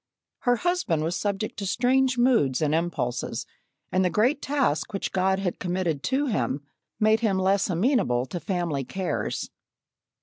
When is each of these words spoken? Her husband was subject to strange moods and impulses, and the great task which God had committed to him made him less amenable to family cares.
Her 0.39 0.55
husband 0.55 1.03
was 1.03 1.15
subject 1.15 1.59
to 1.59 1.67
strange 1.67 2.17
moods 2.17 2.59
and 2.59 2.73
impulses, 2.73 3.45
and 3.91 4.03
the 4.03 4.09
great 4.09 4.41
task 4.41 4.93
which 4.93 5.11
God 5.11 5.37
had 5.37 5.59
committed 5.59 6.01
to 6.05 6.25
him 6.25 6.63
made 6.99 7.19
him 7.19 7.37
less 7.37 7.69
amenable 7.69 8.25
to 8.25 8.39
family 8.39 8.83
cares. 8.83 9.51